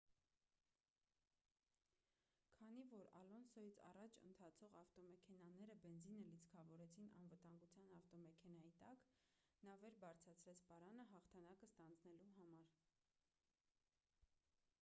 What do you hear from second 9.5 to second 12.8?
նա վեր բարձրացրեց պարանը հաղթանակը ստանձնելու համար